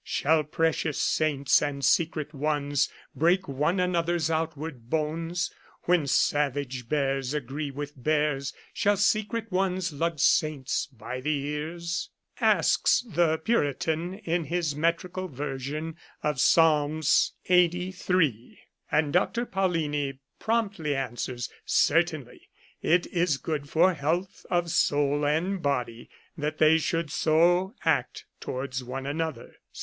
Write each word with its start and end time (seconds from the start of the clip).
Shall 0.03 0.43
precious 0.45 0.99
saints 0.99 1.61
and 1.61 1.85
secret 1.85 2.33
ones, 2.33 2.89
Break 3.15 3.47
one 3.47 3.79
another's 3.79 4.31
outward 4.31 4.89
bones? 4.89 5.51
When 5.83 6.07
savage 6.07 6.89
bears 6.89 7.35
agree 7.35 7.69
with 7.69 7.93
bears. 7.95 8.51
Shall 8.73 8.97
secret 8.97 9.51
ones 9.51 9.93
lug 9.93 10.17
saints 10.19 10.87
by 10.87 11.21
the 11.21 11.45
ears? 11.45 12.09
119 12.39 13.13
Curiosities 13.13 13.13
of 13.13 13.19
Olden 13.19 13.27
Times 13.27 13.41
asks 13.45 13.45
the 13.45 13.45
Puritan 13.45 14.13
in 14.35 14.43
his 14.45 14.75
metrical 14.75 15.27
version 15.27 15.95
of 16.23 16.39
Psalm 16.39 17.01
Ixxxiii, 17.47 18.57
and 18.91 19.13
Dr. 19.13 19.45
Paullini 19.45 20.17
promptly 20.39 20.95
answers:" 20.95 21.47
Cer 21.63 22.01
tainly, 22.01 22.39
It 22.81 23.05
is 23.05 23.37
good 23.37 23.69
for 23.69 23.93
health 23.93 24.47
of 24.49 24.71
soul 24.71 25.23
and 25.27 25.61
body 25.61 26.09
that 26.35 26.57
they 26.57 26.79
should 26.79 27.11
so 27.11 27.75
act 27.85 28.25
towards 28.39 28.83
one 28.83 29.05
another." 29.05 29.57